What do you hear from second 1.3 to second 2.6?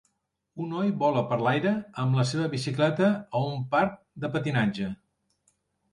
per l'aire amb la seva